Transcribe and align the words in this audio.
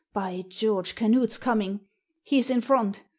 By 0.13 0.43
George, 0.49 0.95
Canute's 0.95 1.37
coming! 1.37 1.81
He's 2.23 2.49
in 2.49 2.61
front! 2.61 3.03